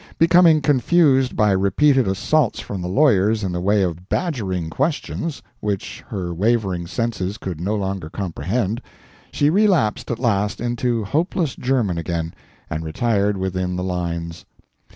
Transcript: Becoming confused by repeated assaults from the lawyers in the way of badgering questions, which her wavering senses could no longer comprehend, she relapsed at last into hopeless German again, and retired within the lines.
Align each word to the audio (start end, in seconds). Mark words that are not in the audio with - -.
Becoming 0.17 0.61
confused 0.61 1.35
by 1.35 1.51
repeated 1.51 2.07
assaults 2.07 2.59
from 2.59 2.81
the 2.81 2.87
lawyers 2.89 3.43
in 3.43 3.51
the 3.51 3.61
way 3.61 3.83
of 3.83 4.09
badgering 4.09 4.67
questions, 4.71 5.43
which 5.59 6.03
her 6.07 6.33
wavering 6.33 6.87
senses 6.87 7.37
could 7.37 7.61
no 7.61 7.75
longer 7.75 8.09
comprehend, 8.09 8.81
she 9.31 9.51
relapsed 9.51 10.09
at 10.09 10.17
last 10.17 10.59
into 10.59 11.03
hopeless 11.05 11.55
German 11.55 11.99
again, 11.99 12.33
and 12.67 12.83
retired 12.83 13.37
within 13.37 13.75
the 13.75 13.83
lines. 13.83 14.43